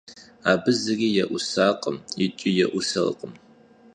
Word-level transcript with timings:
Abı 0.51 0.71
zıri 0.81 1.09
yê'usakhım 1.15 1.97
yiç'i 2.19 2.49
yê'userkhım. 2.57 3.33